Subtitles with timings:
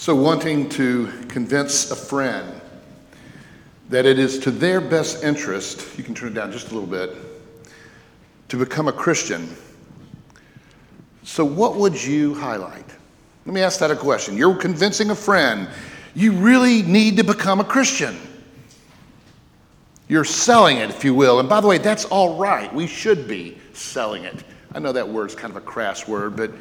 [0.00, 2.58] So, wanting to convince a friend
[3.90, 6.88] that it is to their best interest, you can turn it down just a little
[6.88, 7.14] bit,
[8.48, 9.54] to become a Christian.
[11.22, 12.86] So, what would you highlight?
[13.44, 14.38] Let me ask that a question.
[14.38, 15.68] You're convincing a friend
[16.14, 18.16] you really need to become a Christian.
[20.08, 21.40] You're selling it, if you will.
[21.40, 22.74] And by the way, that's all right.
[22.74, 24.44] We should be selling it.
[24.72, 26.52] I know that word's kind of a crass word, but,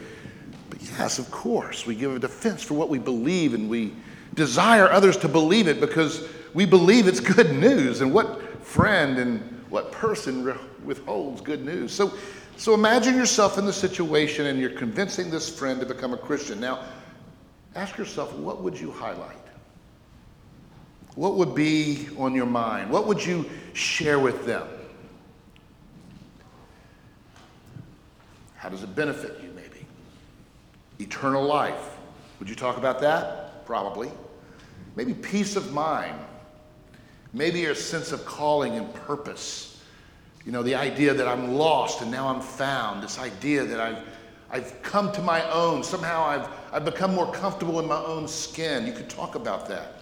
[0.97, 1.85] yes, of course.
[1.85, 3.93] We give a defense for what we believe and we
[4.33, 8.01] desire others to believe it because we believe it's good news.
[8.01, 11.93] And what friend and what person withholds good news?
[11.93, 12.13] So,
[12.57, 16.59] so imagine yourself in the situation and you're convincing this friend to become a Christian.
[16.59, 16.83] Now,
[17.75, 19.37] ask yourself, what would you highlight?
[21.15, 22.89] What would be on your mind?
[22.89, 24.67] What would you share with them?
[28.55, 29.48] How does it benefit you?
[30.99, 31.97] Eternal life.
[32.39, 33.65] Would you talk about that?
[33.65, 34.11] Probably.
[34.95, 36.19] Maybe peace of mind.
[37.33, 39.81] Maybe your sense of calling and purpose.
[40.45, 43.03] You know, the idea that I'm lost and now I'm found.
[43.03, 44.03] This idea that I've,
[44.49, 45.83] I've come to my own.
[45.83, 48.87] Somehow I've, I've become more comfortable in my own skin.
[48.87, 49.95] You could talk about that.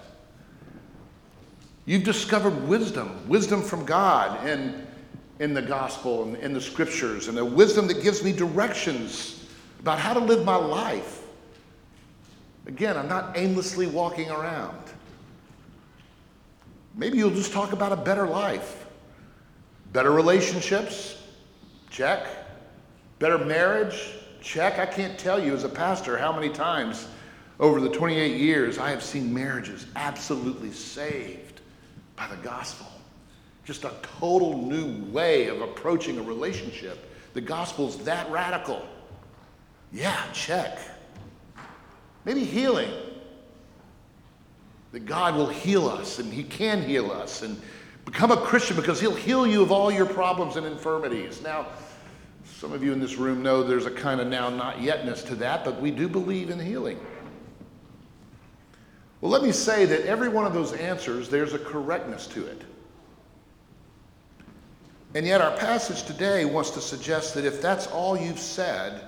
[1.86, 4.86] You've discovered wisdom, wisdom from God in,
[5.39, 9.47] in the gospel and in the scriptures, and a wisdom that gives me directions
[9.80, 11.23] about how to live my life.
[12.66, 14.81] Again, I'm not aimlessly walking around.
[16.95, 18.88] Maybe you'll just talk about a better life,
[19.94, 21.22] better relationships,
[21.89, 22.28] check.
[23.20, 24.78] Better marriage, check.
[24.78, 27.08] I can't tell you as a pastor how many times
[27.59, 31.61] over the 28 years I have seen marriages absolutely saved
[32.16, 32.88] by the gospel.
[33.66, 37.11] Just a total new way of approaching a relationship.
[37.33, 38.86] The gospel's that radical.
[39.97, 40.77] Yeah, check.
[42.23, 42.91] Maybe healing.
[44.91, 47.59] That God will heal us and He can heal us and
[48.05, 51.41] become a Christian because He'll heal you of all your problems and infirmities.
[51.41, 51.65] Now,
[52.45, 55.35] some of you in this room know there's a kind of now not yetness to
[55.37, 56.99] that, but we do believe in healing.
[59.19, 62.61] Well, let me say that every one of those answers, there's a correctness to it.
[65.15, 69.02] And yet, our passage today wants to suggest that if that's all you've said,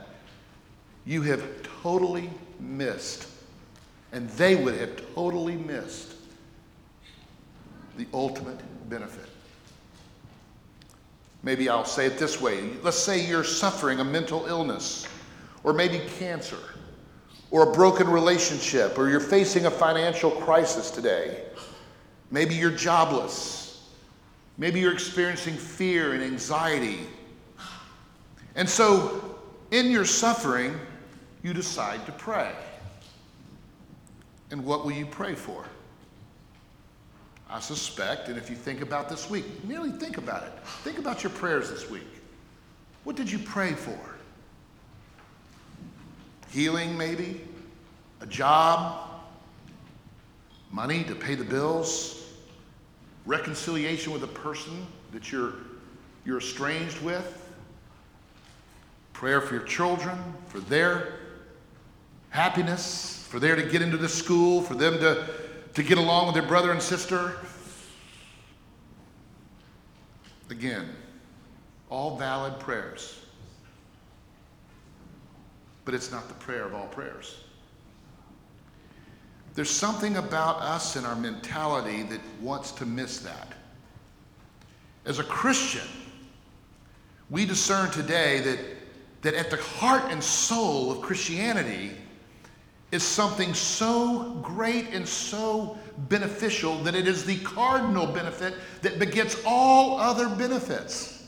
[1.09, 1.43] you have
[1.81, 3.27] totally missed,
[4.11, 6.13] and they would have totally missed
[7.97, 8.59] the ultimate
[8.89, 9.27] benefit.
[11.41, 12.69] Maybe I'll say it this way.
[12.83, 15.07] Let's say you're suffering a mental illness,
[15.63, 16.59] or maybe cancer
[17.49, 21.41] or a broken relationship, or you're facing a financial crisis today.
[22.29, 23.89] Maybe you're jobless.
[24.59, 26.99] Maybe you're experiencing fear and anxiety.
[28.53, 29.39] And so,
[29.71, 30.79] in your suffering,
[31.43, 32.51] you decide to pray.
[34.51, 35.65] And what will you pray for?
[37.49, 40.51] I suspect, and if you think about this week, merely think about it.
[40.83, 42.07] Think about your prayers this week.
[43.03, 43.97] What did you pray for?
[46.51, 47.41] Healing, maybe?
[48.21, 49.09] A job?
[50.71, 52.23] Money to pay the bills?
[53.25, 55.53] Reconciliation with a person that you're,
[56.25, 57.35] you're estranged with?
[59.13, 60.17] Prayer for your children,
[60.47, 61.18] for their
[62.29, 65.27] happiness, for them to get into the school, for them to,
[65.73, 67.35] to get along with their brother and sister?
[70.49, 70.89] Again,
[71.89, 73.19] all valid prayers
[75.89, 77.39] but it's not the prayer of all prayers.
[79.55, 83.53] There's something about us and our mentality that wants to miss that.
[85.07, 85.87] As a Christian,
[87.31, 88.59] we discern today that,
[89.23, 91.93] that at the heart and soul of Christianity
[92.91, 95.77] is something so great and so
[96.09, 101.27] beneficial that it is the cardinal benefit that begets all other benefits.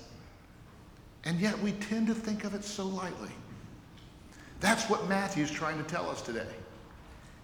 [1.23, 3.29] And yet we tend to think of it so lightly.
[4.59, 6.47] That's what Matthew's trying to tell us today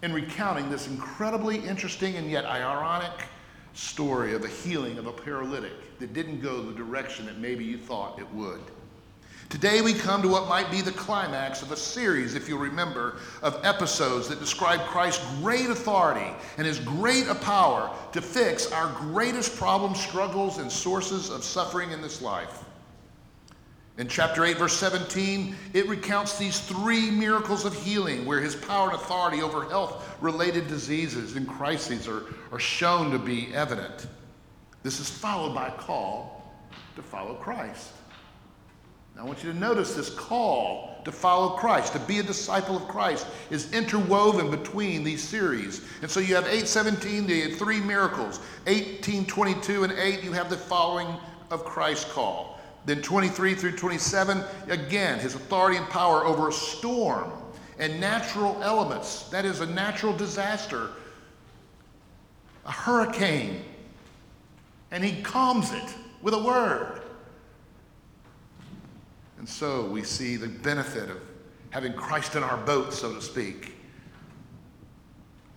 [0.01, 3.27] in recounting this incredibly interesting and yet ironic
[3.73, 7.77] story of the healing of a paralytic that didn't go the direction that maybe you
[7.77, 8.61] thought it would.
[9.49, 13.15] Today, we come to what might be the climax of a series, if you remember,
[13.41, 19.55] of episodes that describe Christ's great authority and his great power to fix our greatest
[19.55, 22.65] problems, struggles, and sources of suffering in this life.
[23.97, 28.89] In chapter 8, verse 17, it recounts these three miracles of healing where his power
[28.89, 34.07] and authority over health related diseases and crises are, are shown to be evident.
[34.83, 36.53] This is followed by a call
[36.97, 37.93] to follow Christ.
[39.17, 42.77] Now, I want you to notice this call to follow Christ, to be a disciple
[42.77, 45.81] of Christ, is interwoven between these series.
[46.03, 48.37] And so you have 817, the three miracles.
[48.65, 51.07] 1822 and 8, you have the following
[51.49, 52.59] of Christ's call.
[52.85, 57.31] Then 23 through 27, again, his authority and power over a storm
[57.79, 59.23] and natural elements.
[59.29, 60.91] That is a natural disaster,
[62.65, 63.63] a hurricane.
[64.91, 66.96] And he calms it with a word.
[69.37, 71.21] And so we see the benefit of
[71.69, 73.75] having Christ in our boat, so to speak.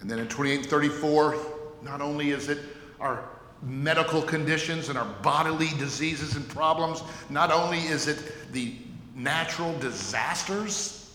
[0.00, 1.36] And then in 2834,
[1.82, 2.58] not only is it
[3.00, 3.24] our
[3.62, 8.74] medical conditions and our bodily diseases and problems, not only is it the
[9.14, 11.14] natural disasters,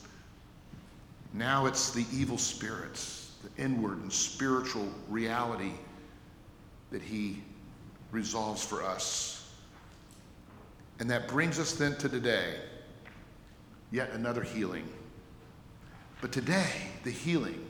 [1.33, 5.71] now it's the evil spirits, the inward and spiritual reality
[6.91, 7.41] that he
[8.12, 9.35] resolves for us.
[11.00, 12.56] And that brings us then to today,
[13.92, 14.88] yet another healing.
[16.21, 16.71] But today,
[17.03, 17.65] the healing,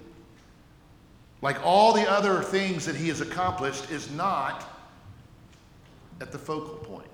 [1.41, 4.69] like all the other things that he has accomplished, is not
[6.21, 7.09] at the focal point.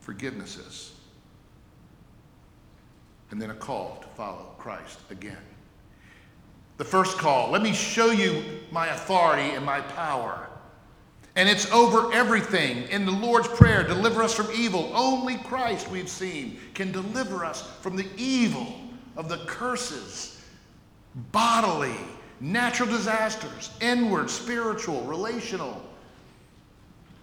[0.00, 0.92] Forgiveness is.
[3.30, 5.36] And then a call to follow Christ again.
[6.76, 10.49] The first call let me show you my authority and my power.
[11.40, 12.82] And it's over everything.
[12.90, 14.92] In the Lord's Prayer, deliver us from evil.
[14.94, 18.78] Only Christ, we've seen, can deliver us from the evil
[19.16, 20.38] of the curses,
[21.32, 21.96] bodily,
[22.40, 25.82] natural disasters, inward, spiritual, relational.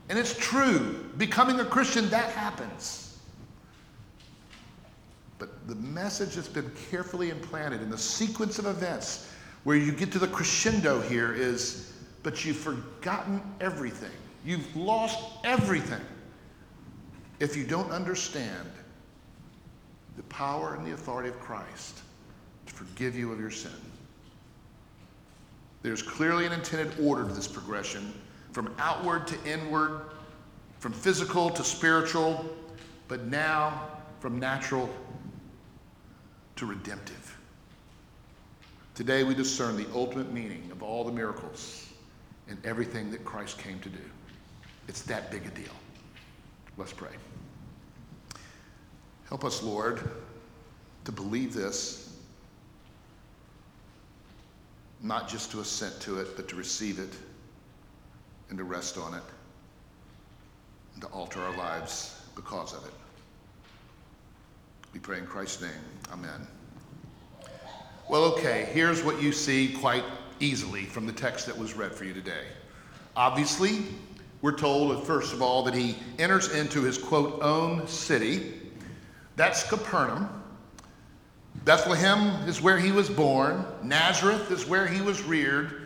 [0.10, 1.06] And it's true.
[1.20, 3.20] Becoming a Christian, that happens.
[5.38, 9.32] But the message that's been carefully implanted in the sequence of events
[9.64, 11.94] where you get to the crescendo here is
[12.28, 14.12] but you've forgotten everything.
[14.44, 16.02] You've lost everything
[17.40, 18.70] if you don't understand
[20.18, 22.02] the power and the authority of Christ
[22.66, 23.72] to forgive you of your sin.
[25.84, 28.14] There's clearly an intended order to this progression
[28.52, 30.02] from outward to inward,
[30.80, 32.46] from physical to spiritual,
[33.08, 33.88] but now
[34.20, 34.90] from natural
[36.58, 37.38] to redemptive.
[38.96, 41.87] Today we discern the ultimate meaning of all the miracles
[42.50, 44.00] in everything that Christ came to do.
[44.88, 45.74] It's that big a deal.
[46.78, 47.12] Let's pray.
[49.28, 50.00] Help us, Lord,
[51.04, 52.14] to believe this,
[55.02, 57.14] not just to assent to it, but to receive it
[58.50, 59.24] and to rest on it
[60.94, 62.94] and to alter our lives because of it.
[64.94, 65.72] We pray in Christ's name.
[66.12, 66.48] Amen.
[68.10, 70.06] Well, okay, here's what you see quite
[70.40, 72.46] easily from the text that was read for you today.
[73.16, 73.86] Obviously,
[74.42, 78.54] we're told, first of all, that he enters into his quote, own city.
[79.36, 80.30] That's Capernaum.
[81.66, 85.82] Bethlehem is where he was born, Nazareth is where he was reared.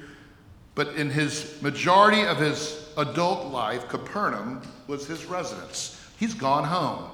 [0.76, 6.02] But in his majority of his adult life, Capernaum was his residence.
[6.18, 7.10] He's gone home.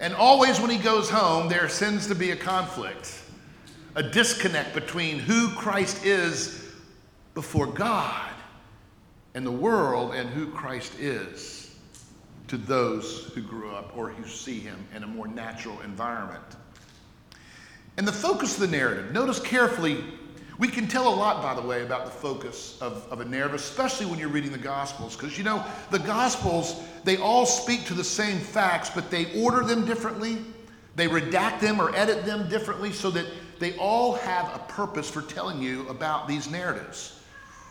[0.00, 3.21] And always when he goes home, there tends to be a conflict
[3.94, 6.72] a disconnect between who Christ is
[7.34, 8.30] before God
[9.34, 11.74] and the world and who Christ is
[12.48, 16.44] to those who grew up or who see him in a more natural environment.
[17.96, 20.04] And the focus of the narrative, notice carefully,
[20.58, 23.54] we can tell a lot, by the way, about the focus of, of a narrative,
[23.54, 27.94] especially when you're reading the Gospels, because you know, the Gospels, they all speak to
[27.94, 30.38] the same facts, but they order them differently.
[30.94, 33.26] They redact them or edit them differently so that
[33.62, 37.20] they all have a purpose for telling you about these narratives.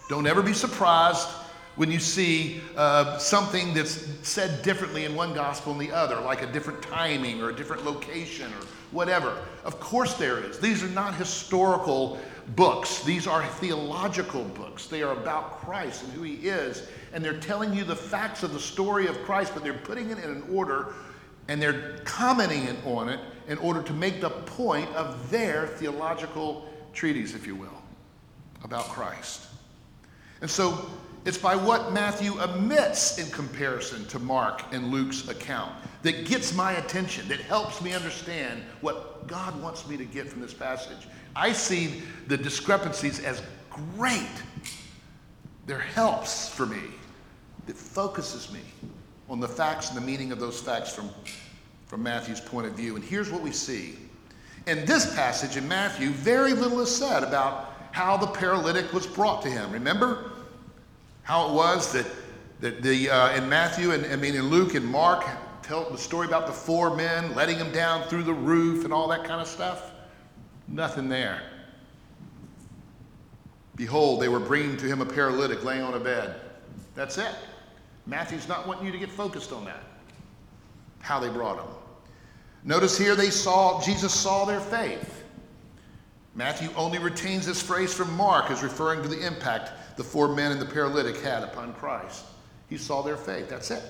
[0.08, 1.28] Don't ever be surprised
[1.76, 6.42] when you see uh, something that's said differently in one gospel than the other, like
[6.44, 9.38] a different timing or a different location or whatever.
[9.64, 10.60] Of course, there is.
[10.60, 12.20] These are not historical
[12.56, 14.88] books, these are theological books.
[14.88, 16.88] They are about Christ and who he is.
[17.14, 20.18] And they're telling you the facts of the story of Christ, but they're putting it
[20.18, 20.94] in an order
[21.48, 27.34] and they're commenting on it in order to make the point of their theological treatise,
[27.34, 27.82] if you will,
[28.64, 29.48] about Christ.
[30.42, 30.90] And so
[31.26, 35.72] it's by what Matthew omits in comparison to Mark and Luke's account
[36.02, 40.42] that gets my attention, that helps me understand what God wants me to get from
[40.42, 41.08] this passage.
[41.36, 44.28] I see the discrepancies as great.
[45.68, 46.82] They're helps for me
[47.68, 48.62] that focuses me
[49.32, 51.10] on the facts and the meaning of those facts from,
[51.88, 52.98] from Matthew's point of view.
[52.98, 53.96] And here's what we see.
[54.68, 59.42] In this passage in Matthew, very little is said about how the paralytic was brought
[59.44, 59.72] to him.
[59.72, 60.34] Remember
[61.24, 62.06] how it was that,
[62.60, 65.26] that the, uh, in Matthew and I mean in Luke and Mark
[65.64, 69.08] tell the story about the four men letting him down through the roof and all
[69.08, 69.92] that kind of stuff?
[70.68, 71.42] Nothing there.
[73.78, 76.36] Behold, they were bringing to him a paralytic laying on a bed.
[76.96, 77.34] That's it.
[78.05, 79.84] Matthew's not wanting you to get focused on that.
[81.00, 81.74] How they brought him.
[82.63, 85.24] Notice here they saw, Jesus saw their faith.
[86.36, 90.51] Matthew only retains this phrase from Mark as referring to the impact the four men
[90.51, 92.24] and the paralytic had upon Christ.
[92.70, 93.50] He saw their faith.
[93.50, 93.84] That's it.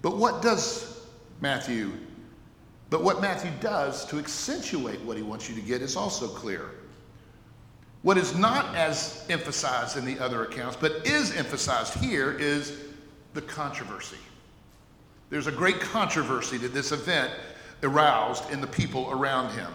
[0.00, 1.06] But what does
[1.40, 1.92] Matthew,
[2.90, 6.70] but what Matthew does to accentuate what he wants you to get is also clear.
[8.02, 12.78] What is not as emphasized in the other accounts, but is emphasized here, is
[13.34, 14.18] the controversy.
[15.30, 17.32] There's a great controversy that this event
[17.82, 19.72] aroused in the people around him.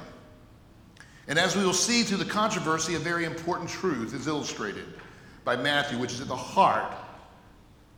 [1.28, 4.86] And as we will see through the controversy, a very important truth is illustrated
[5.44, 6.94] by Matthew, which is at the heart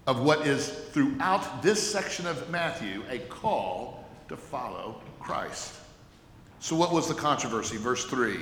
[0.07, 5.75] of what is throughout this section of Matthew a call to follow Christ.
[6.59, 7.77] So, what was the controversy?
[7.77, 8.37] Verse 3.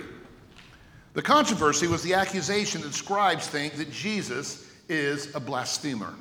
[1.17, 6.13] The controversy was the accusation that scribes think that Jesus is a blasphemer.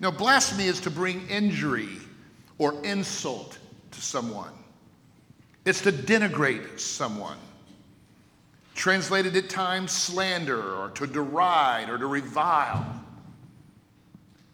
[0.00, 1.98] Now, blasphemy is to bring injury
[2.56, 3.58] or insult
[3.90, 4.54] to someone,
[5.66, 7.36] it's to denigrate someone.
[8.74, 13.02] Translated at times slander or to deride or to revile.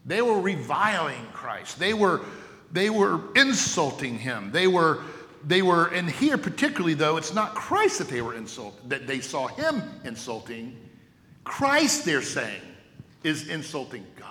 [0.07, 1.79] They were reviling Christ.
[1.79, 2.23] They were,
[2.73, 4.51] they were insulting him.
[4.51, 5.03] They were,
[5.47, 9.21] they were, and here particularly though, it's not Christ that they were insulting, that they
[9.21, 10.77] saw him insulting.
[11.45, 12.63] Christ, they're saying,
[13.23, 14.29] is insulting God,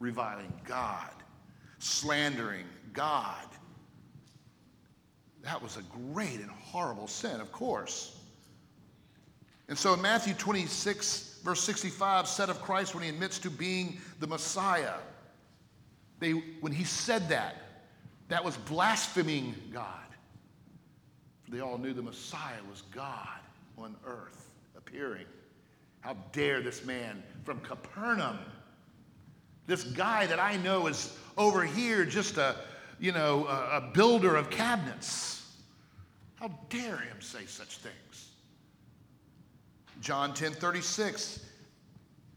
[0.00, 1.10] reviling God,
[1.78, 3.46] slandering God.
[5.42, 5.82] That was a
[6.12, 8.18] great and horrible sin, of course.
[9.68, 13.98] And so in Matthew 26, verse 65, said of Christ when he admits to being
[14.18, 14.94] the Messiah,
[16.18, 17.63] they, when he said that,
[18.28, 19.86] that was blaspheming God.
[21.48, 23.38] They all knew the Messiah was God
[23.76, 25.26] on earth appearing.
[26.00, 28.38] How dare this man from Capernaum,
[29.66, 32.56] this guy that I know is over here just a,
[32.98, 35.56] you know, a, a builder of cabinets.
[36.36, 38.30] How dare him say such things?
[40.00, 41.40] John 10 36,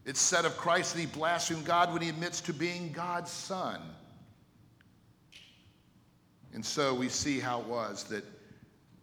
[0.06, 3.82] it's said of Christ that he blasphemed God when he admits to being God's son.
[6.54, 8.24] And so we see how it was that,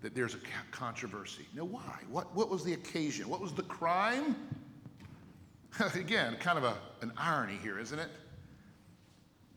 [0.01, 0.39] that there's a
[0.71, 1.45] controversy.
[1.53, 1.99] Now, why?
[2.09, 3.29] What, what was the occasion?
[3.29, 4.35] What was the crime?
[5.95, 8.09] Again, kind of a, an irony here, isn't it?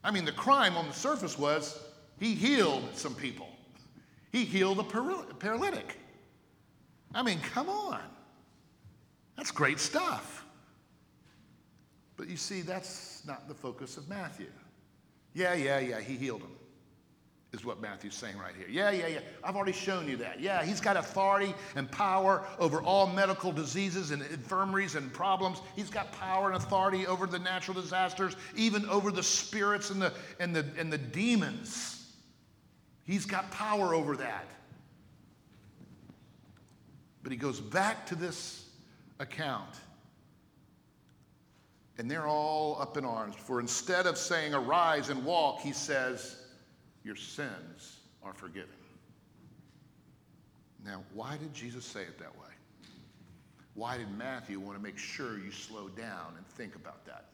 [0.04, 1.80] I mean, the crime on the surface was
[2.18, 3.48] he healed some people,
[4.32, 5.98] he healed a paralytic.
[7.14, 8.00] I mean, come on.
[9.36, 10.44] That's great stuff.
[12.16, 14.50] But you see, that's not the focus of Matthew.
[15.32, 16.50] Yeah, yeah, yeah, he healed him,
[17.52, 18.66] is what Matthew's saying right here.
[18.68, 19.20] Yeah, yeah, yeah.
[19.42, 20.38] I've already shown you that.
[20.38, 25.62] Yeah, he's got authority and power over all medical diseases and infirmaries and problems.
[25.74, 30.12] He's got power and authority over the natural disasters, even over the spirits and the,
[30.38, 32.12] and the, and the demons.
[33.04, 34.46] He's got power over that.
[37.22, 38.68] But he goes back to this
[39.20, 39.74] account.
[41.96, 43.34] And they're all up in arms.
[43.36, 46.37] For instead of saying, Arise and walk, he says,
[47.08, 48.68] Your sins are forgiven.
[50.84, 52.50] Now, why did Jesus say it that way?
[53.72, 57.30] Why did Matthew want to make sure you slow down and think about that?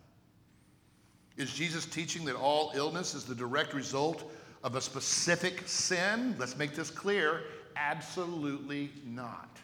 [1.37, 4.31] Is Jesus teaching that all illness is the direct result
[4.63, 6.37] of a specific sin?
[6.39, 7.41] Let's make this clear.
[7.75, 9.59] Absolutely not.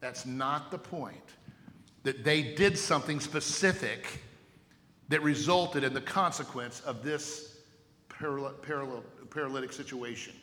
[0.00, 1.16] That's not the point.
[2.02, 4.20] That they did something specific
[5.08, 7.49] that resulted in the consequence of this
[8.20, 10.34] paralytic situation.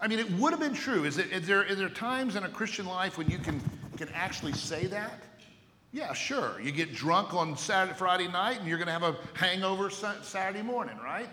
[0.00, 1.04] I mean, it would have been true.
[1.04, 3.60] Is, it, is, there, is there times in a Christian life when you can,
[3.96, 5.22] can actually say that?
[5.92, 6.60] Yeah, sure.
[6.60, 10.62] You get drunk on Saturday, Friday night and you're going to have a hangover Saturday
[10.62, 11.28] morning, right?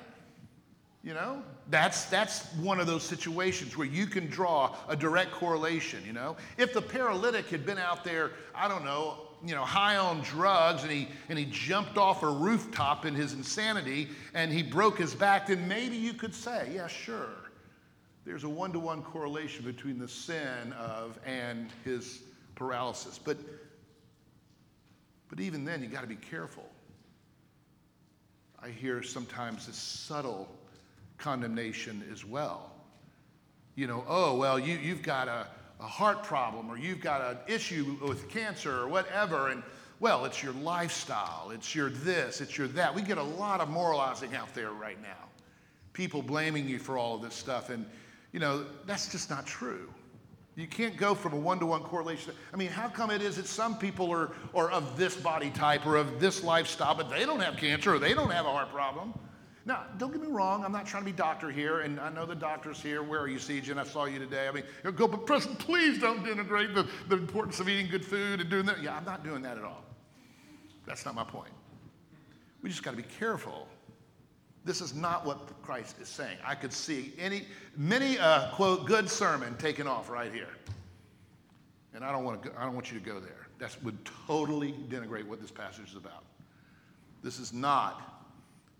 [1.04, 6.04] You know, that's, that's one of those situations where you can draw a direct correlation,
[6.06, 6.36] you know.
[6.58, 10.84] If the paralytic had been out there, I don't know, you know, high on drugs
[10.84, 15.16] and he, and he jumped off a rooftop in his insanity and he broke his
[15.16, 17.30] back, then maybe you could say, yeah, sure.
[18.26, 22.22] There's a one to one correlation between the sin of and his
[22.56, 23.18] paralysis.
[23.18, 23.38] But,
[25.30, 26.70] but even then, you got to be careful.
[28.62, 30.50] I hear sometimes this subtle
[31.18, 32.72] condemnation as well.
[33.76, 35.48] You know, oh, well, you, you've got a,
[35.80, 39.50] a heart problem or you've got an issue with cancer or whatever.
[39.50, 39.64] And
[40.00, 42.94] well, it's your lifestyle, it's your this, it's your that.
[42.94, 45.28] We get a lot of moralizing out there right now.
[45.94, 47.70] People blaming you for all of this stuff.
[47.70, 47.86] And,
[48.32, 49.90] you know, that's just not true.
[50.56, 52.34] You can't go from a one to one correlation.
[52.54, 55.86] I mean, how come it is that some people are, are of this body type
[55.86, 58.70] or of this lifestyle, but they don't have cancer or they don't have a heart
[58.72, 59.14] problem?
[59.66, 62.26] Now, don't get me wrong, I'm not trying to be doctor here, and I know
[62.26, 63.04] the doctor's here.
[63.04, 63.78] Where are you, CJ?
[63.78, 64.48] I saw you today.
[64.48, 64.64] I mean,
[64.96, 68.66] go, but Preston, please don't denigrate the, the importance of eating good food and doing
[68.66, 68.82] that.
[68.82, 69.84] Yeah, I'm not doing that at all.
[70.86, 71.52] That's not my point.
[72.64, 73.68] We just got to be careful.
[74.66, 76.38] This is not what Christ is saying.
[76.46, 77.46] I could see any,
[77.78, 80.50] many, uh, quote, good sermon taken off right here.
[81.94, 82.52] And I don't want to.
[82.58, 83.48] I don't want you to go there.
[83.60, 83.98] That would
[84.28, 86.24] totally denigrate what this passage is about.
[87.24, 88.29] This is not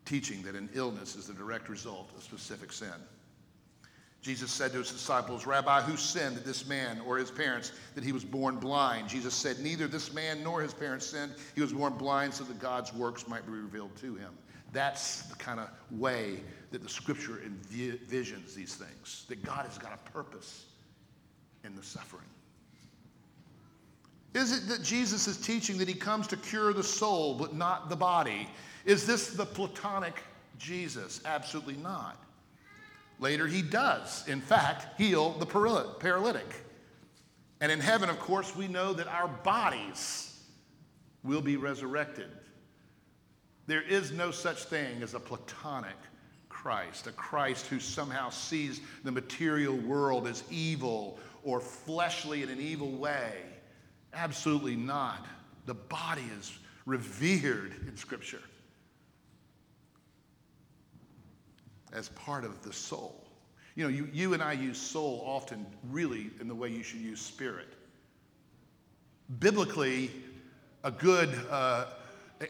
[0.10, 2.94] teaching that an illness is the direct result of specific sin.
[4.22, 8.12] Jesus said to his disciples, Rabbi, who sinned this man or his parents that he
[8.12, 9.08] was born blind?
[9.08, 11.34] Jesus said, Neither this man nor his parents sinned.
[11.56, 14.34] He was born blind so that God's works might be revealed to him.
[14.74, 19.94] That's the kind of way that the scripture envisions these things, that God has got
[19.94, 20.66] a purpose
[21.64, 22.26] in the suffering.
[24.34, 27.90] Is it that Jesus is teaching that he comes to cure the soul but not
[27.90, 28.48] the body?
[28.86, 30.22] Is this the Platonic
[30.58, 31.22] Jesus?
[31.26, 32.18] Absolutely not.
[33.20, 36.56] Later, he does, in fact, heal the paralytic.
[37.62, 40.42] And in heaven, of course, we know that our bodies
[41.24, 42.30] will be resurrected.
[43.68, 45.98] There is no such thing as a Platonic
[46.48, 52.60] Christ, a Christ who somehow sees the material world as evil or fleshly in an
[52.60, 53.34] evil way.
[54.14, 55.26] Absolutely not.
[55.66, 58.42] The body is revered in Scripture.
[61.94, 63.26] As part of the soul.
[63.76, 67.00] You know, you, you and I use soul often really in the way you should
[67.00, 67.68] use spirit.
[69.40, 70.12] Biblically,
[70.84, 71.86] a good uh,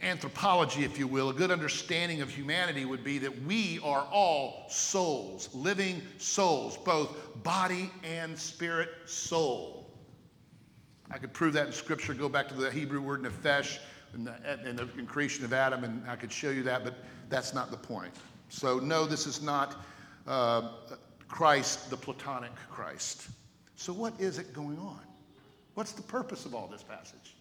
[0.01, 4.65] anthropology, if you will, a good understanding of humanity would be that we are all
[4.69, 9.91] souls, living souls, both body and spirit soul.
[11.11, 12.13] I could prove that in Scripture.
[12.13, 13.79] Go back to the Hebrew word nephesh
[14.13, 16.95] and the, and the creation of Adam, and I could show you that, but
[17.29, 18.13] that's not the point.
[18.49, 19.75] So, no, this is not
[20.27, 20.71] uh,
[21.27, 23.29] Christ, the Platonic Christ.
[23.75, 24.99] So, what is it going on?
[25.75, 27.35] What's the purpose of all this passage?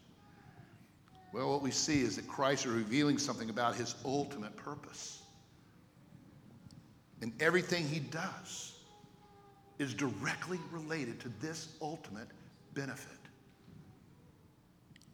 [1.32, 5.22] Well, what we see is that Christ is revealing something about his ultimate purpose.
[7.20, 8.74] And everything he does
[9.78, 12.28] is directly related to this ultimate
[12.74, 13.18] benefit.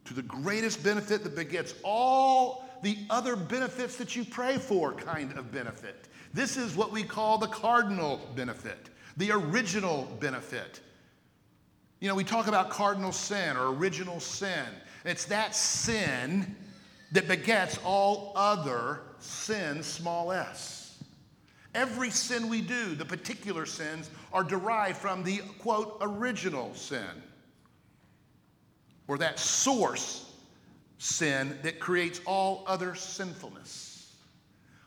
[0.06, 5.36] To the greatest benefit that begets all the other benefits that you pray for kind
[5.38, 6.06] of benefit.
[6.34, 10.80] This is what we call the cardinal benefit, the original benefit.
[12.00, 14.66] You know, we talk about cardinal sin or original sin.
[15.06, 16.54] It's that sin
[17.12, 21.02] that begets all other sins, small s.
[21.74, 27.22] Every sin we do, the particular sins, are derived from the quote, original sin,
[29.08, 30.23] or that source
[30.98, 33.94] sin that creates all other sinfulness.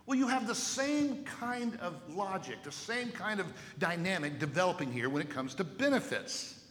[0.05, 5.09] Well, you have the same kind of logic, the same kind of dynamic developing here
[5.09, 6.63] when it comes to benefits.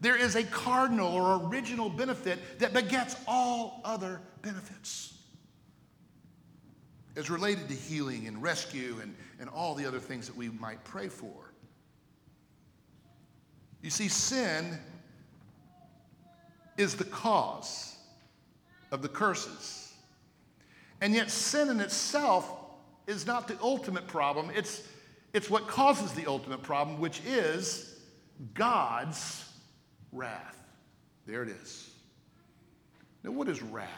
[0.00, 5.14] There is a cardinal or original benefit that begets all other benefits.
[7.16, 10.82] As related to healing and rescue and, and all the other things that we might
[10.84, 11.52] pray for.
[13.82, 14.78] You see, sin
[16.78, 17.91] is the cause
[18.92, 19.92] of the curses.
[21.00, 22.48] And yet, sin in itself
[23.08, 24.86] is not the ultimate problem, it's,
[25.32, 27.98] it's what causes the ultimate problem, which is
[28.54, 29.44] God's
[30.12, 30.58] wrath.
[31.26, 31.90] There it is.
[33.24, 33.88] Now, what is wrath?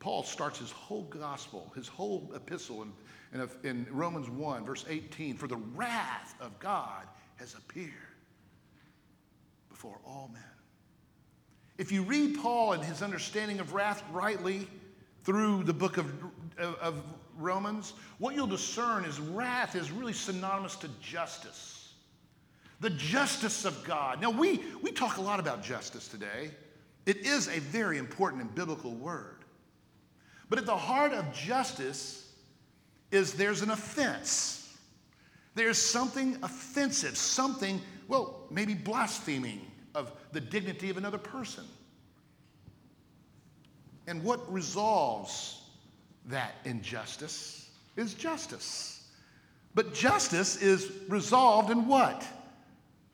[0.00, 2.92] Paul starts his whole gospel, his whole epistle in,
[3.34, 7.06] in, in, Romans 1, verse 18 For the wrath of God
[7.36, 7.92] has appeared
[9.68, 10.42] before all men.
[11.78, 14.68] If you read Paul and his understanding of wrath rightly
[15.22, 16.12] through the book of,
[16.58, 17.02] of,
[17.36, 21.94] Romans, what you'll discern is wrath is really synonymous to justice.
[22.80, 24.20] The justice of God.
[24.20, 26.50] Now, we, we talk a lot about justice today.
[27.06, 29.44] It is a very important and biblical word.
[30.48, 32.32] But at the heart of justice
[33.12, 34.76] is there's an offense.
[35.54, 39.60] There's something offensive, something, well, maybe blaspheming,
[39.94, 41.64] of the dignity of another person.
[44.06, 45.62] And what resolves
[46.26, 49.06] that injustice is justice.
[49.74, 52.26] But justice is resolved in what?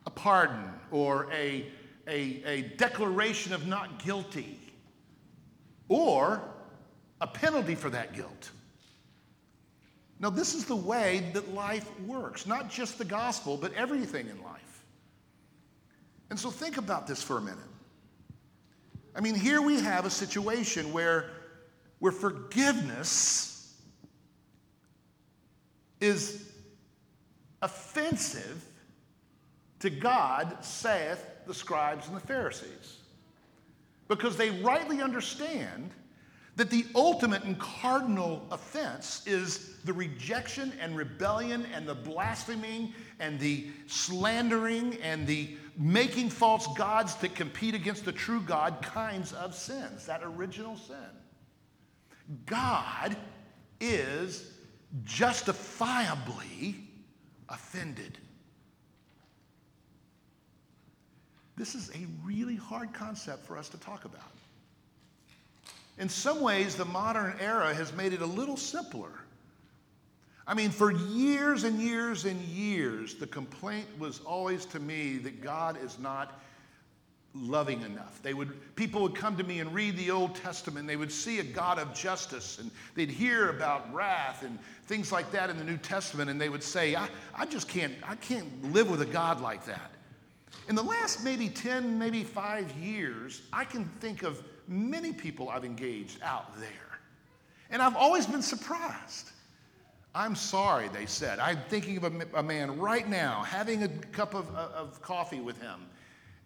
[0.06, 1.66] A pardon or a,
[2.06, 4.58] a, a declaration of not guilty
[5.88, 6.40] or
[7.20, 8.50] a penalty for that guilt.
[10.20, 14.42] Now, this is the way that life works, not just the gospel, but everything in
[14.42, 14.73] life.
[16.34, 17.60] And so think about this for a minute.
[19.14, 21.30] I mean, here we have a situation where,
[22.00, 23.72] where forgiveness
[26.00, 26.50] is
[27.62, 28.64] offensive
[29.78, 32.96] to God, saith the scribes and the Pharisees.
[34.08, 35.92] Because they rightly understand
[36.56, 43.38] that the ultimate and cardinal offense is the rejection and rebellion and the blaspheming and
[43.38, 49.54] the slandering and the making false gods that compete against the true God kinds of
[49.54, 50.96] sins, that original sin.
[52.46, 53.16] God
[53.80, 54.52] is
[55.04, 56.76] justifiably
[57.48, 58.18] offended.
[61.56, 64.22] This is a really hard concept for us to talk about.
[65.98, 69.12] In some ways, the modern era has made it a little simpler.
[70.46, 75.42] I mean, for years and years and years, the complaint was always to me that
[75.42, 76.40] God is not
[77.34, 78.22] loving enough.
[78.22, 80.86] They would, people would come to me and read the Old Testament.
[80.86, 85.32] They would see a God of justice and they'd hear about wrath and things like
[85.32, 86.30] that in the New Testament.
[86.30, 89.64] And they would say, I, I just can't, I can't live with a God like
[89.64, 89.90] that.
[90.68, 95.64] In the last maybe 10, maybe five years, I can think of many people I've
[95.64, 96.70] engaged out there.
[97.70, 99.30] And I've always been surprised.
[100.14, 101.40] I'm sorry, they said.
[101.40, 105.40] I'm thinking of a, a man right now having a cup of, uh, of coffee
[105.40, 105.86] with him,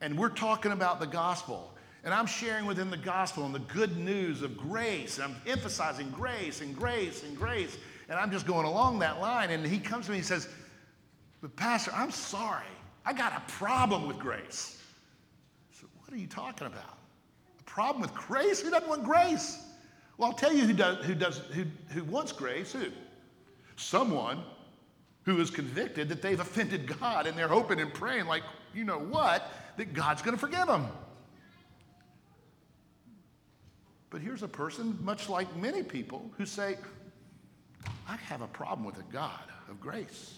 [0.00, 1.74] and we're talking about the gospel.
[2.04, 5.18] And I'm sharing with him the gospel and the good news of grace.
[5.18, 7.76] And I'm emphasizing grace and grace and grace.
[8.08, 9.50] And I'm just going along that line.
[9.50, 10.48] And he comes to me and says,
[11.42, 12.64] But, Pastor, I'm sorry.
[13.04, 14.80] I got a problem with grace.
[15.72, 16.98] I said, What are you talking about?
[17.58, 18.60] A problem with grace?
[18.60, 19.58] Who doesn't want grace?
[20.16, 22.72] Well, I'll tell you who, does, who, does, who, who wants grace.
[22.72, 22.86] Who?
[23.78, 24.42] Someone
[25.22, 28.42] who is convicted that they've offended God and they're hoping and praying, like,
[28.74, 30.86] you know what, that God's going to forgive them.
[34.10, 36.76] But here's a person, much like many people, who say,
[38.06, 40.34] I have a problem with a God of grace.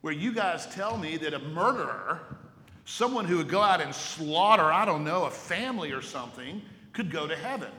[0.00, 2.38] Where you guys tell me that a murderer
[2.90, 6.60] Someone who would go out and slaughter, I don't know, a family or something
[6.92, 7.70] could go to heaven.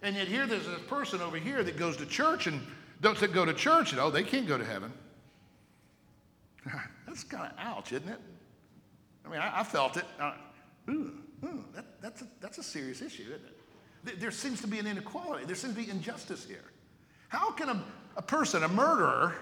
[0.00, 2.60] And yet here there's this person over here that goes to church and
[3.04, 4.92] don't go to church and oh, they can't go to heaven.
[7.06, 8.20] that's kind of ouch, isn't it?
[9.24, 10.04] I mean, I, I felt it.
[10.18, 10.32] Uh,
[10.90, 11.12] ooh,
[11.44, 13.60] ooh, that, that's, a, that's a serious issue, isn't it?
[14.04, 15.44] There, there seems to be an inequality.
[15.44, 16.64] There seems to be injustice here.
[17.28, 17.84] How can a,
[18.16, 19.34] a person, a murderer,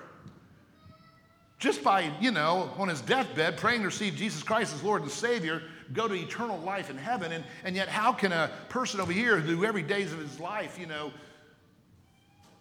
[1.58, 5.10] just by, you know, on his deathbed, praying to receive Jesus Christ as Lord and
[5.10, 7.30] Savior, go to eternal life in heaven.
[7.30, 10.78] And, and yet, how can a person over here who every days of his life,
[10.78, 11.12] you know,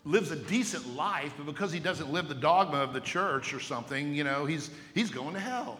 [0.04, 3.60] lives a decent life, but because he doesn't live the dogma of the church or
[3.60, 5.80] something, you know, he's, he's going to hell?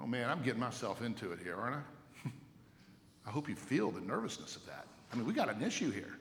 [0.00, 2.30] Oh man, I'm getting myself into it here, aren't I?
[3.26, 4.86] I hope you feel the nervousness of that.
[5.12, 6.16] I mean, we got an issue here.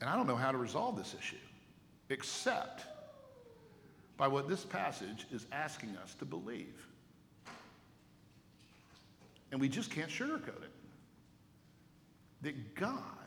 [0.00, 1.36] And I don't know how to resolve this issue
[2.08, 2.84] except
[4.16, 6.86] by what this passage is asking us to believe.
[9.50, 10.70] And we just can't sugarcoat it.
[12.42, 13.23] That God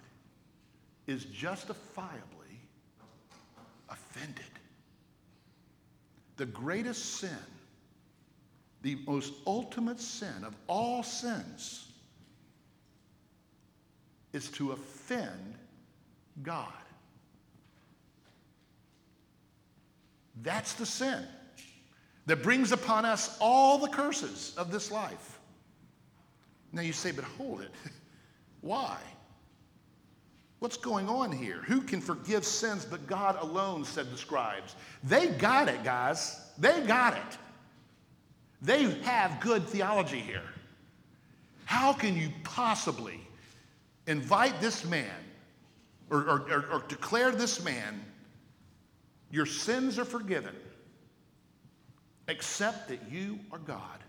[1.08, 2.60] is justifiably
[3.90, 4.44] offended.
[6.36, 7.30] The greatest sin,
[8.82, 11.88] the most ultimate sin of all sins,
[14.34, 15.56] is to offend
[16.44, 16.68] God.
[20.44, 21.26] That's the sin
[22.28, 25.40] that brings upon us all the curses of this life.
[26.72, 27.72] Now you say, but hold it.
[28.62, 28.98] Why?
[30.60, 31.62] What's going on here?
[31.68, 34.76] Who can forgive sins but God alone, said the scribes.
[35.04, 36.42] They got it, guys.
[36.58, 37.38] They got it.
[38.62, 40.50] They have good theology here.
[41.66, 43.20] How can you possibly
[44.08, 45.12] invite this man
[46.10, 48.04] or, or, or, or declare this man
[49.30, 50.56] your sins are forgiven,
[52.30, 54.00] except that you are God.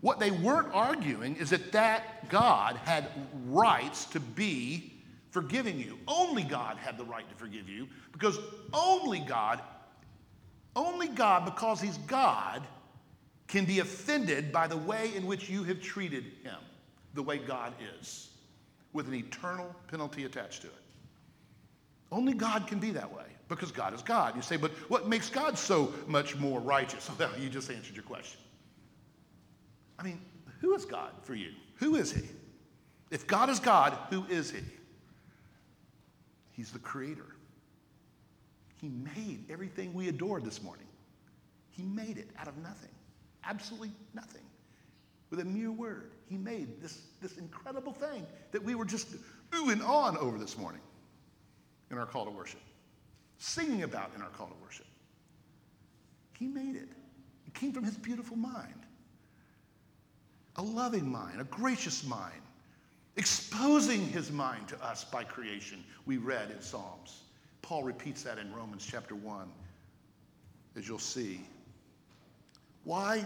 [0.00, 3.08] What they weren't arguing is that that God had
[3.46, 4.93] rights to be
[5.34, 5.98] forgiving you.
[6.06, 8.38] Only God had the right to forgive you because
[8.72, 9.60] only God,
[10.76, 12.62] only God, because He's God,
[13.48, 16.54] can be offended by the way in which you have treated Him,
[17.14, 18.30] the way God is,
[18.92, 20.74] with an eternal penalty attached to it.
[22.12, 24.36] Only God can be that way because God is God.
[24.36, 27.10] You say, but what makes God so much more righteous?
[27.18, 28.38] Well, you just answered your question.
[29.98, 30.20] I mean,
[30.60, 31.50] who is God for you?
[31.78, 32.22] Who is He?
[33.10, 34.60] If God is God, who is He?
[36.56, 37.36] He's the creator.
[38.80, 40.86] He made everything we adored this morning.
[41.70, 42.90] He made it out of nothing,
[43.44, 44.42] absolutely nothing.
[45.30, 49.08] With a mere word, He made this, this incredible thing that we were just
[49.50, 50.80] oohing on over this morning
[51.90, 52.60] in our call to worship,
[53.38, 54.86] singing about in our call to worship.
[56.38, 56.88] He made it.
[57.46, 58.84] It came from His beautiful mind
[60.56, 62.40] a loving mind, a gracious mind,
[63.54, 67.22] exposing his mind to us by creation, we read in Psalms.
[67.62, 69.48] Paul repeats that in Romans chapter 1,
[70.76, 71.40] as you'll see.
[72.82, 73.24] Why?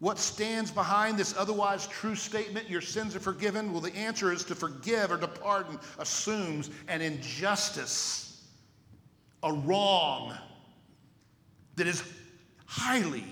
[0.00, 3.72] What stands behind this otherwise true statement, your sins are forgiven?
[3.72, 8.42] Well, the answer is to forgive or to pardon assumes an injustice,
[9.42, 10.34] a wrong
[11.76, 12.02] that is
[12.64, 13.24] highly,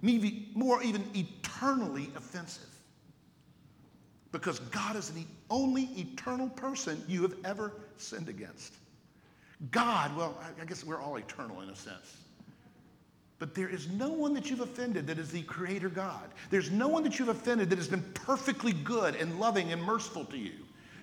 [0.00, 2.75] maybe more even eternally offensive.
[4.36, 8.74] Because God is the only eternal person you have ever sinned against.
[9.70, 12.18] God, well, I guess we're all eternal in a sense.
[13.38, 16.28] But there is no one that you've offended that is the creator God.
[16.50, 20.26] There's no one that you've offended that has been perfectly good and loving and merciful
[20.26, 20.52] to you.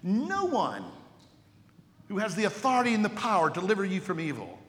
[0.03, 0.85] No one
[2.09, 4.59] who has the authority and the power to deliver you from evil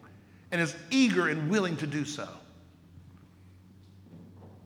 [0.53, 2.29] and is eager and willing to do so.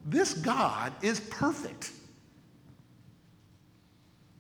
[0.07, 1.91] This God is perfect.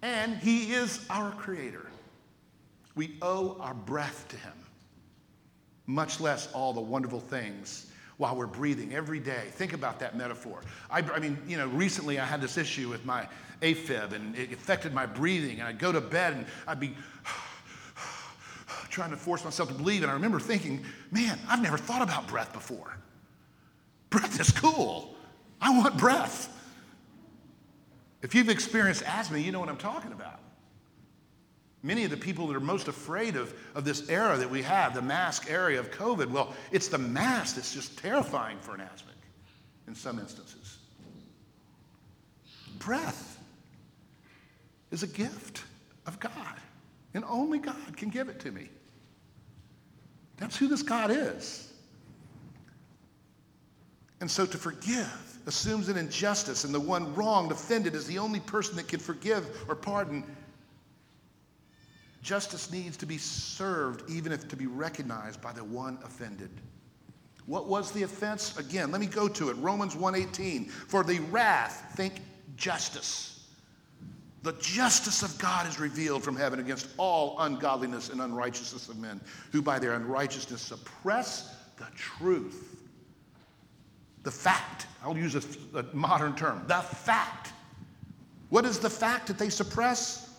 [0.02, 1.87] And He is our Creator.
[2.94, 4.52] We owe our breath to Him,
[5.87, 7.87] much less all the wonderful things
[8.18, 9.44] while we're breathing every day.
[9.52, 10.61] Think about that metaphor.
[10.90, 13.26] I, I, mean, you know, recently I had this issue with my
[13.62, 15.61] AFib and it affected my breathing.
[15.61, 16.94] And I'd go to bed and I'd be
[18.90, 20.02] trying to force myself to believe.
[20.02, 22.96] And I remember thinking, man, I've never thought about breath before.
[24.11, 25.14] Breath is cool.
[25.61, 26.54] I want breath.
[28.22, 30.40] If you've experienced asthma, you know what I'm talking about.
[31.83, 34.94] Many of the people that are most afraid of, of this era that we have,
[34.94, 39.14] the mask area of COVID, well, it's the mask that's just terrifying for an asthmatic
[39.87, 40.78] in some instances.
[42.78, 43.38] Breath
[44.90, 45.64] is a gift
[46.07, 46.57] of God,
[47.14, 48.68] and only God can give it to me.
[50.37, 51.67] That's who this God is.
[54.20, 58.40] And so to forgive assumes an injustice, and the one wronged, offended, is the only
[58.40, 60.24] person that can forgive or pardon.
[62.22, 66.50] Justice needs to be served, even if to be recognized by the one offended.
[67.46, 68.59] What was the offense?
[68.59, 69.54] Again, let me go to it.
[69.54, 70.68] Romans 1:18.
[70.68, 72.20] For the wrath, think
[72.57, 73.46] justice.
[74.42, 79.20] The justice of God is revealed from heaven against all ungodliness and unrighteousness of men,
[79.52, 82.78] who by their unrighteousness suppress the truth.
[84.29, 87.55] The fact, I'll use a, a modern term, the fact.
[88.51, 90.38] What is the fact that they suppress?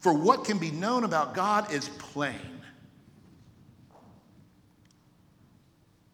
[0.00, 2.60] For what can be known about God is plain.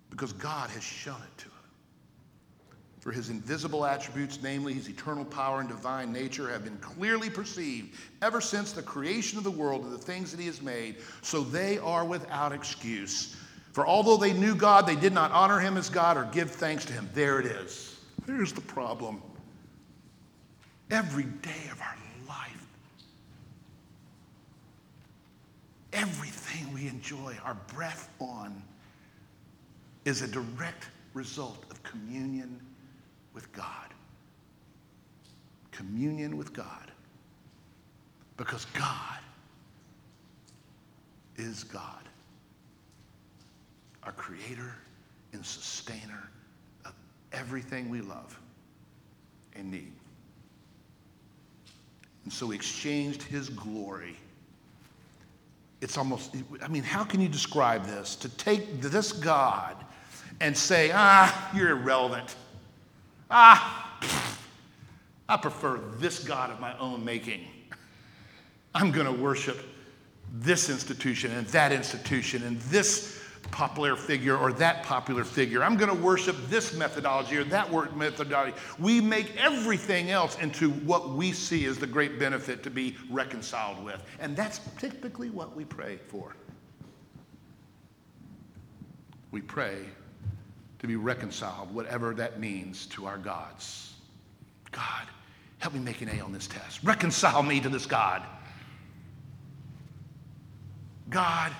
[0.09, 1.53] Because God has shown it to him.
[3.01, 7.99] For his invisible attributes, namely his eternal power and divine nature, have been clearly perceived
[8.23, 11.41] ever since the creation of the world and the things that he has made, so
[11.41, 13.35] they are without excuse.
[13.73, 16.85] For although they knew God, they did not honor him as God or give thanks
[16.85, 17.09] to him.
[17.15, 17.99] There it is.
[18.27, 19.23] There's the problem.
[20.91, 21.97] Every day of our
[22.29, 22.67] life,
[25.95, 28.63] everything we enjoy our breath on
[30.05, 32.61] is a direct result of communion
[33.33, 33.89] with God.
[35.71, 36.91] Communion with God.
[38.37, 39.19] Because God
[41.37, 42.03] is God
[44.05, 44.75] our creator
[45.33, 46.29] and sustainer
[46.85, 46.93] of
[47.33, 48.39] everything we love
[49.55, 49.93] and need.
[52.25, 54.17] And so he exchanged his glory.
[55.81, 58.15] It's almost, I mean, how can you describe this?
[58.17, 59.77] To take this God
[60.41, 62.37] and say, ah, you're irrelevant.
[63.31, 63.99] Ah,
[65.29, 67.47] I prefer this God of my own making.
[68.75, 69.59] I'm going to worship
[70.33, 75.63] this institution and that institution and this popular figure or that popular figure.
[75.63, 78.57] I'm going to worship this methodology or that word methodology.
[78.79, 83.85] We make everything else into what we see as the great benefit to be reconciled
[83.85, 84.03] with.
[84.21, 86.35] And that's typically what we pray for.
[89.31, 89.79] We pray
[90.79, 93.95] to be reconciled, whatever that means, to our gods.
[94.73, 95.07] God,
[95.59, 96.83] help me make an A on this test.
[96.83, 98.23] Reconcile me to this God.
[101.09, 101.53] God,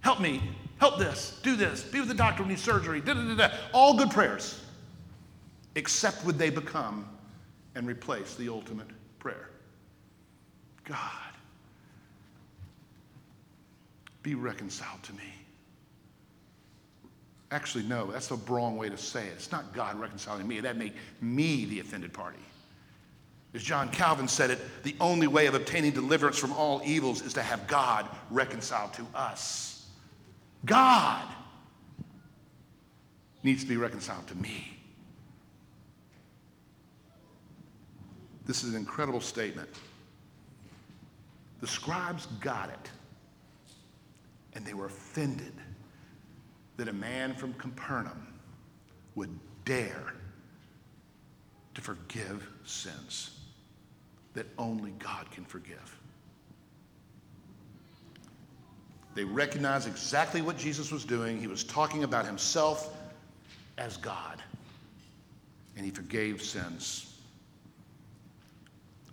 [0.00, 0.42] help me,
[0.78, 3.34] help this, do this, be with the doctor when he needs surgery, da da da
[3.34, 3.54] da.
[3.72, 4.60] All good prayers,
[5.74, 7.08] except would they become
[7.74, 8.88] and replace the ultimate
[9.18, 9.50] prayer.
[10.84, 10.98] God,
[14.22, 15.34] be reconciled to me.
[17.50, 19.32] Actually, no, that's the wrong way to say it.
[19.34, 20.60] It's not God reconciling me.
[20.60, 22.38] That make me the offended party.
[23.54, 27.32] As John Calvin said it, the only way of obtaining deliverance from all evils is
[27.34, 29.77] to have God reconciled to us.
[30.64, 31.24] God
[33.42, 34.78] needs to be reconciled to me.
[38.46, 39.68] This is an incredible statement.
[41.60, 42.90] The scribes got it,
[44.54, 45.52] and they were offended
[46.76, 48.34] that a man from Capernaum
[49.16, 50.14] would dare
[51.74, 53.38] to forgive sins
[54.34, 55.97] that only God can forgive.
[59.18, 61.40] They recognized exactly what Jesus was doing.
[61.40, 62.96] He was talking about himself
[63.76, 64.40] as God,
[65.74, 67.18] and he forgave sins.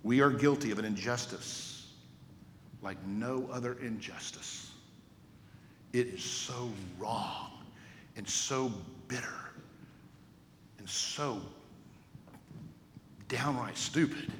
[0.04, 1.88] We are guilty of an injustice
[2.84, 4.70] like no other injustice.
[5.92, 7.54] It is so wrong
[8.16, 8.72] and so
[9.08, 9.40] bitter
[10.78, 11.42] and so
[13.28, 14.32] downright stupid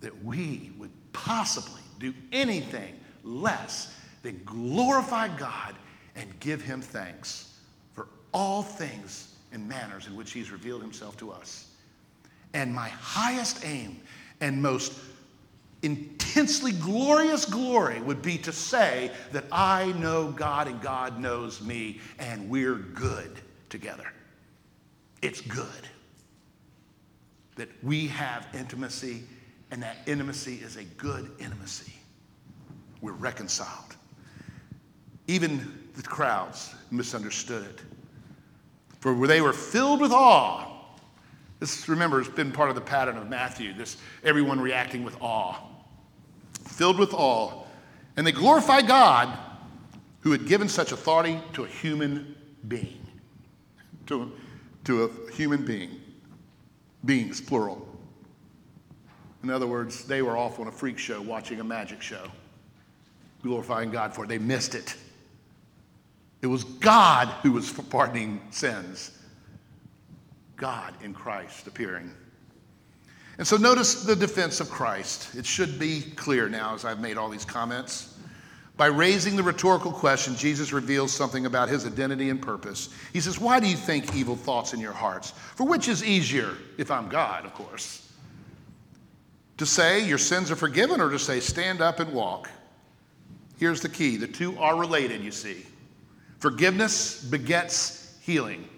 [0.00, 5.74] that we would possibly do anything less than glorify God
[6.16, 7.54] and give him thanks
[7.92, 11.68] for all things and manners in which he's revealed himself to us.
[12.54, 14.00] And my highest aim
[14.40, 14.92] and most
[15.82, 22.00] intensely glorious glory would be to say that I know God and God knows me
[22.18, 24.12] and we're good together.
[25.22, 25.66] It's good
[27.56, 29.22] that we have intimacy
[29.70, 31.92] and that intimacy is a good intimacy.
[33.00, 33.96] We're reconciled.
[35.32, 37.80] Even the crowds misunderstood it.
[39.00, 40.68] For they were filled with awe.
[41.58, 45.56] This, remember, has been part of the pattern of Matthew, this everyone reacting with awe.
[46.66, 47.64] Filled with awe.
[48.18, 49.38] And they glorified God
[50.20, 52.36] who had given such authority to a human
[52.68, 53.00] being.
[54.08, 54.30] To,
[54.84, 55.98] to a human being.
[57.06, 57.88] Beings, plural.
[59.42, 62.30] In other words, they were off on a freak show watching a magic show,
[63.42, 64.28] glorifying God for it.
[64.28, 64.94] They missed it.
[66.42, 69.16] It was God who was pardoning sins.
[70.56, 72.12] God in Christ appearing.
[73.38, 75.34] And so notice the defense of Christ.
[75.34, 78.18] It should be clear now as I've made all these comments.
[78.76, 82.88] By raising the rhetorical question, Jesus reveals something about his identity and purpose.
[83.12, 85.32] He says, Why do you think evil thoughts in your hearts?
[85.56, 88.10] For which is easier, if I'm God, of course?
[89.58, 92.48] To say your sins are forgiven or to say stand up and walk?
[93.58, 95.66] Here's the key the two are related, you see.
[96.42, 98.68] Forgiveness begets healing.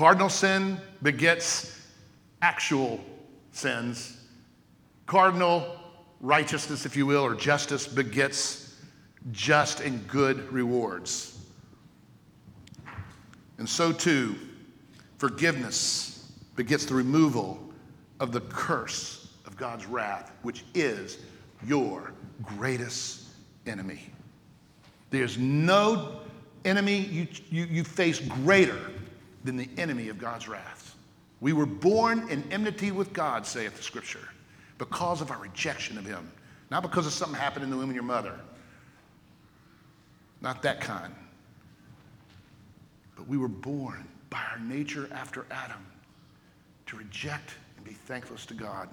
[0.00, 1.80] Original sin begets
[2.42, 2.98] actual
[3.52, 4.20] sins.
[5.14, 5.78] Original
[6.20, 8.80] righteousness, if you will, or justice begets
[9.30, 11.38] just and good rewards.
[13.58, 14.34] And so too,
[15.18, 17.62] forgiveness begets the removal
[18.18, 21.18] of the curse of God's wrath, which is
[21.64, 23.22] your greatest
[23.66, 24.10] enemy.
[25.10, 26.20] There's no
[26.64, 28.78] enemy you, you, you face greater
[29.44, 30.96] than the enemy of God's wrath.
[31.40, 34.28] We were born in enmity with God, saith the scripture,
[34.76, 36.30] because of our rejection of Him,
[36.70, 38.38] not because of something happened in the womb of your mother.
[40.40, 41.14] Not that kind.
[43.16, 45.84] But we were born by our nature after Adam
[46.86, 48.88] to reject and be thankless to God.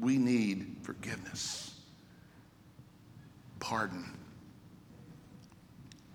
[0.00, 1.78] We need forgiveness,
[3.60, 4.04] pardon.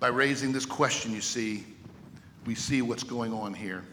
[0.00, 1.64] By raising this question, you see,
[2.46, 3.84] we see what's going on here.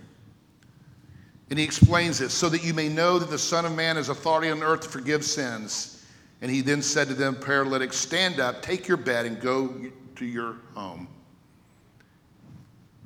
[1.50, 4.10] And he explains this so that you may know that the Son of Man has
[4.10, 6.06] authority on earth to forgive sins.
[6.42, 9.74] And he then said to them, Paralytics, stand up, take your bed, and go
[10.16, 11.08] to your home.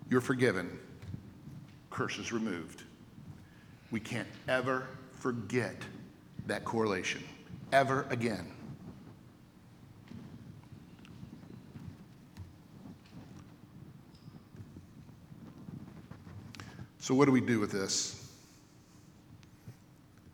[0.10, 0.80] You're forgiven.
[1.90, 2.84] Curses removed.
[3.92, 4.88] We can't ever
[5.20, 5.76] forget
[6.48, 7.24] that correlation
[7.72, 8.52] ever again.
[17.12, 18.32] So, what do we do with this?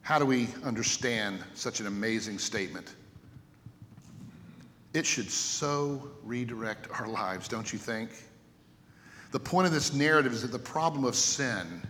[0.04, 2.94] How do we understand such an amazing statement?
[4.94, 8.12] It should so redirect our lives, don't you think?
[9.32, 11.82] The point of this narrative is that the problem of sin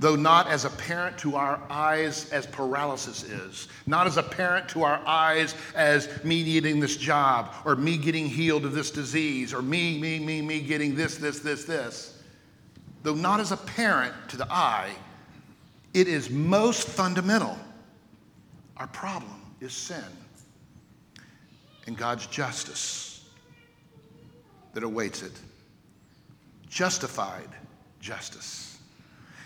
[0.00, 4.98] though not as apparent to our eyes as paralysis is, not as apparent to our
[5.06, 9.98] eyes as me needing this job, or me getting healed of this disease, or me,
[9.98, 12.15] me, me, me getting this, this, this, this.
[13.02, 14.90] Though not as apparent to the eye,
[15.94, 17.58] it is most fundamental.
[18.76, 20.04] Our problem is sin
[21.86, 23.24] and God's justice
[24.74, 25.32] that awaits it.
[26.68, 27.48] Justified
[28.00, 28.78] justice.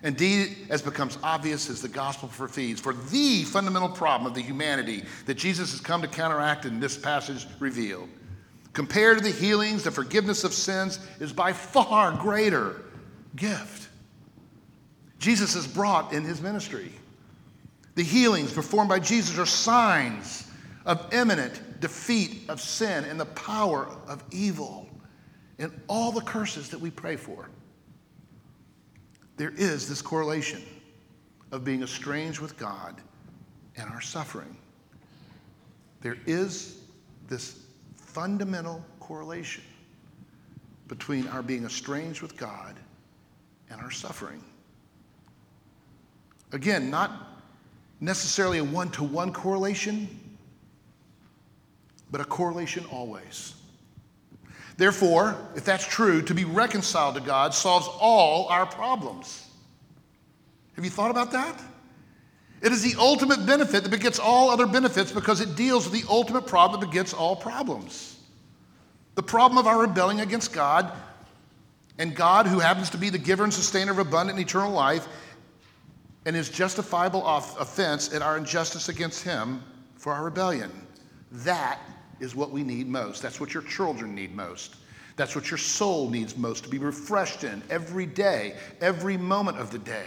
[0.03, 5.05] Indeed, as becomes obvious as the gospel proceeds, for the fundamental problem of the humanity
[5.27, 8.09] that Jesus has come to counteract in this passage revealed,
[8.73, 12.83] compared to the healings, the forgiveness of sins is by far greater
[13.37, 13.89] gift.
[15.19, 16.93] Jesus has brought in his ministry.
[17.95, 20.47] The healings performed by Jesus are signs
[20.87, 24.89] of imminent defeat of sin and the power of evil
[25.59, 27.49] and all the curses that we pray for
[29.41, 30.63] there is this correlation
[31.51, 33.01] of being estranged with God
[33.79, 34.55] and our suffering.
[36.03, 36.83] There is
[37.27, 37.63] this
[37.97, 39.65] fundamental correlation
[40.89, 42.77] between our being estranged with God
[43.71, 44.43] and our suffering.
[46.53, 47.13] Again, not
[48.01, 50.09] necessarily a one to one correlation,
[52.11, 53.55] but a correlation always.
[54.77, 59.47] Therefore, if that's true, to be reconciled to God solves all our problems.
[60.75, 61.61] Have you thought about that?
[62.63, 66.09] It is the ultimate benefit that begets all other benefits because it deals with the
[66.09, 68.19] ultimate problem that begets all problems.
[69.15, 70.93] The problem of our rebelling against God,
[72.01, 75.07] and God, who happens to be the giver and sustainer of abundant and eternal life,
[76.25, 79.63] and his justifiable offense at our injustice against him
[79.97, 80.71] for our rebellion.
[81.31, 81.79] That
[82.19, 83.21] is what we need most.
[83.21, 84.77] That's what your children need most.
[85.17, 89.71] That's what your soul needs most to be refreshed in every day, every moment of
[89.71, 90.07] the day.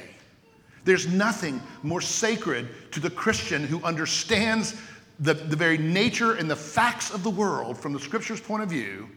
[0.85, 4.75] There's nothing more sacred to the Christian who understands
[5.19, 8.69] the, the very nature and the facts of the world from the scripture's point of
[8.69, 9.07] view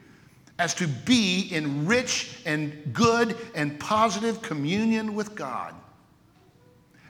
[0.58, 5.74] as to be in rich and good and positive communion with God.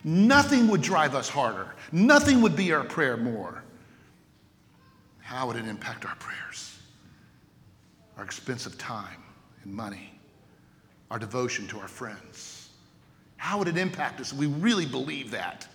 [0.05, 1.75] Nothing would drive us harder.
[1.93, 3.63] Nothing would be our prayer more
[5.27, 6.79] how would it impact our prayers,
[8.17, 9.25] our expensive time
[9.65, 10.21] and money,
[11.11, 12.69] our devotion to our friends?
[13.37, 15.67] How would it impact us if we really believe that?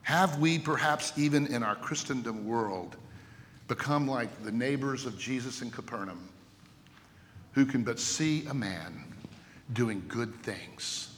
[0.00, 2.96] Have we, perhaps even in our Christendom world,
[3.68, 6.28] become like the neighbors of Jesus in Capernaum,
[7.52, 9.04] who can but see a man
[9.72, 11.16] doing good things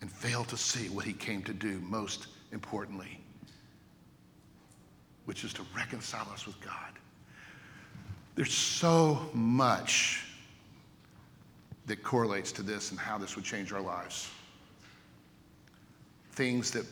[0.00, 3.20] and fail to see what he came to do most importantly
[5.24, 6.98] which is to reconcile us with God.
[8.34, 10.24] There's so much
[11.86, 14.28] that correlates to this and how this would change our lives.
[16.32, 16.86] Things that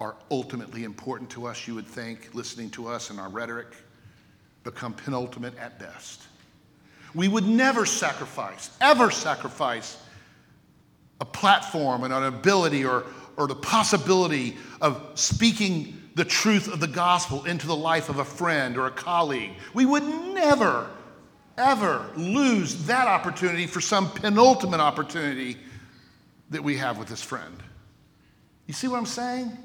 [0.00, 3.68] are ultimately important to us, you would think, listening to us and our rhetoric,
[4.64, 6.22] become penultimate at best.
[7.14, 10.02] We would never sacrifice, ever sacrifice
[11.20, 13.04] a platform and an ability or,
[13.36, 18.24] or the possibility of speaking the truth of the gospel into the life of a
[18.24, 19.52] friend or a colleague.
[19.74, 20.88] We would never,
[21.58, 25.56] ever lose that opportunity for some penultimate opportunity
[26.50, 27.62] that we have with this friend.
[28.66, 29.56] You see what I'm saying?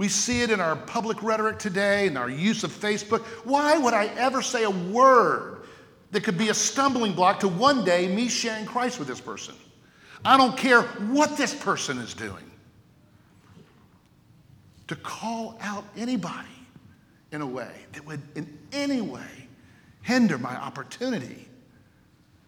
[0.00, 3.20] We see it in our public rhetoric today, in our use of Facebook.
[3.44, 5.64] Why would I ever say a word
[6.12, 9.54] that could be a stumbling block to one day me sharing Christ with this person?
[10.24, 12.50] I don't care what this person is doing
[14.88, 16.48] to call out anybody
[17.30, 19.48] in a way that would in any way
[20.00, 21.46] hinder my opportunity.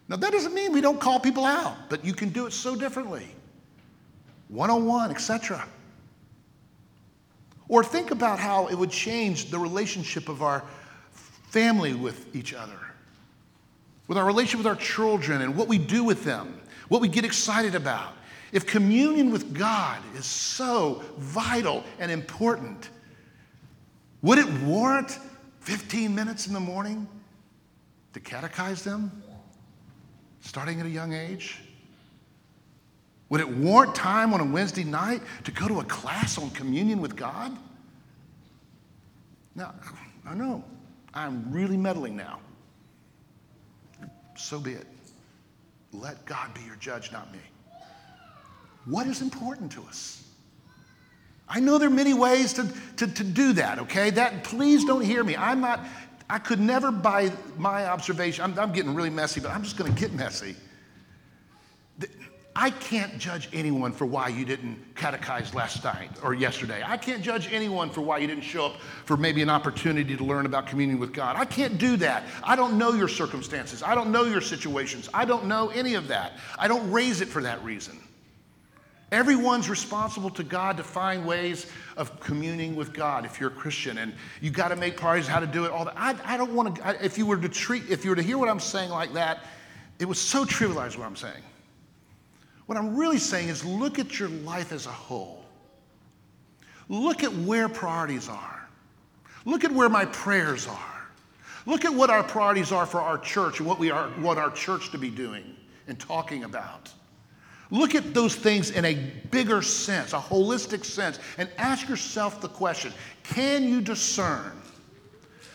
[0.09, 2.75] Now, that doesn't mean we don't call people out, but you can do it so
[2.75, 3.27] differently
[4.47, 5.63] one on one, etc.
[7.73, 10.63] Or think about how it would change the relationship of our
[11.49, 12.77] family with each other,
[14.07, 17.25] with our relationship with our children, and what we do with them, what we get
[17.25, 18.13] excited about.
[18.51, 22.91] If communion with God is so vital and important,
[24.21, 25.17] would it warrant
[25.61, 27.07] 15 minutes in the morning
[28.13, 29.23] to catechize them,
[30.41, 31.59] starting at a young age?
[33.33, 37.01] Would it warrant time on a Wednesday night to go to a class on communion
[37.01, 37.57] with God?
[39.55, 39.73] Now,
[40.23, 40.63] I know
[41.15, 42.41] I'm really meddling now.
[44.37, 44.85] So be it.
[45.93, 47.39] Let God be your judge, not me.
[48.85, 50.23] What is important to us?
[51.49, 54.11] I know there are many ways to, to, to do that, okay?
[54.11, 55.35] That please don't hear me.
[55.35, 55.79] I'm not,
[56.29, 59.89] I could never by my observation, I'm, I'm getting really messy, but I'm just gonna
[59.89, 60.55] get messy.
[62.55, 66.83] I can't judge anyone for why you didn't catechize last night or yesterday.
[66.85, 68.75] I can't judge anyone for why you didn't show up
[69.05, 71.35] for maybe an opportunity to learn about communion with God.
[71.35, 72.23] I can't do that.
[72.43, 73.81] I don't know your circumstances.
[73.81, 75.09] I don't know your situations.
[75.15, 76.33] I don't know any of that.
[76.59, 77.99] I don't raise it for that reason.
[79.11, 83.99] Everyone's responsible to God to find ways of communing with God if you're a Christian,
[83.99, 85.71] and you've got to make priorities how to do it.
[85.71, 85.93] All that.
[85.95, 87.05] I, I don't want to.
[87.05, 89.45] If you were to treat, if you were to hear what I'm saying like that,
[89.99, 91.43] it was so trivialized what I'm saying.
[92.65, 95.43] What I'm really saying is look at your life as a whole.
[96.89, 98.67] Look at where priorities are.
[99.45, 101.07] Look at where my prayers are.
[101.65, 104.51] Look at what our priorities are for our church and what we are what our
[104.51, 105.55] church to be doing
[105.87, 106.91] and talking about.
[107.71, 108.93] Look at those things in a
[109.31, 112.93] bigger sense, a holistic sense, and ask yourself the question
[113.23, 114.51] can you discern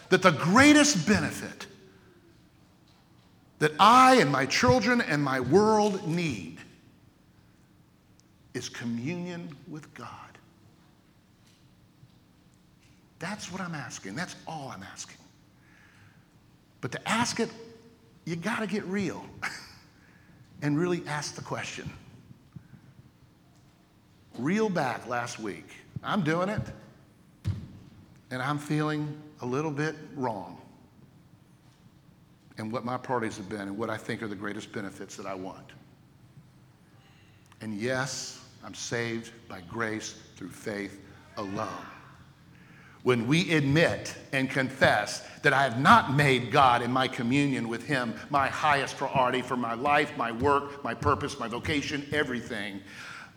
[0.08, 1.66] that the greatest benefit
[3.58, 6.57] that I and my children and my world need
[8.54, 10.08] is communion with God.
[13.18, 14.14] That's what I'm asking.
[14.14, 15.18] That's all I'm asking.
[16.80, 17.50] But to ask it,
[18.24, 19.24] you got to get real
[20.62, 21.90] and really ask the question.
[24.38, 25.68] Reel back last week.
[26.02, 26.62] I'm doing it,
[28.30, 30.60] and I'm feeling a little bit wrong
[32.58, 35.26] and what my parties have been and what I think are the greatest benefits that
[35.26, 35.72] I want.
[37.60, 41.00] And yes, I'm saved by grace through faith
[41.36, 41.68] alone.
[43.04, 47.86] When we admit and confess that I have not made God in my communion with
[47.86, 52.80] Him my highest priority for my life, my work, my purpose, my vocation, everything,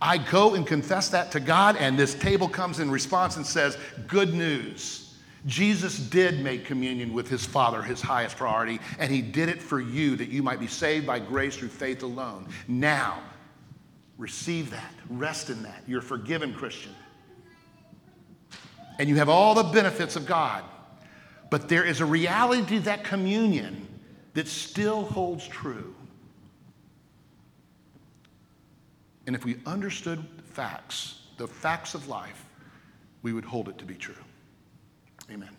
[0.01, 3.77] I go and confess that to God, and this table comes in response and says,
[4.07, 5.07] Good news.
[5.47, 9.79] Jesus did make communion with his Father his highest priority, and he did it for
[9.79, 12.47] you that you might be saved by grace through faith alone.
[12.67, 13.21] Now,
[14.21, 14.93] Receive that.
[15.09, 15.81] Rest in that.
[15.87, 16.91] You're forgiven, Christian.
[18.99, 20.63] And you have all the benefits of God.
[21.49, 23.87] But there is a reality to that communion
[24.35, 25.95] that still holds true.
[29.25, 32.45] And if we understood facts, the facts of life,
[33.23, 34.13] we would hold it to be true.
[35.31, 35.49] Amen.